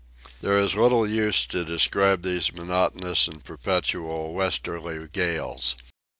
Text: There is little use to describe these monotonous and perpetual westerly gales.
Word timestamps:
There 0.41 0.57
is 0.59 0.75
little 0.75 1.05
use 1.07 1.45
to 1.45 1.63
describe 1.63 2.23
these 2.23 2.51
monotonous 2.51 3.27
and 3.27 3.43
perpetual 3.45 4.33
westerly 4.33 5.07
gales. 5.13 5.75